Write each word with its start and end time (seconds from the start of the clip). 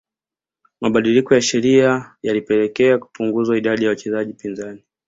Mabadiliko 0.81 1.35
ya 1.35 1.41
sheria 1.41 2.15
yalipelekea 2.21 2.97
kupunguzwa 2.97 3.57
idadi 3.57 3.83
ya 3.83 3.89
wachezaji 3.89 4.33
pinzani 4.33 4.83